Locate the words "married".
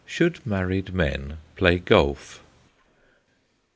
0.47-0.93